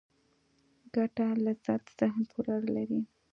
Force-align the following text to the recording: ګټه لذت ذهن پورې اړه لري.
ګټه 0.95 1.27
لذت 1.45 1.83
ذهن 1.97 2.23
پورې 2.31 2.49
اړه 2.57 2.67
لري. 2.75 3.01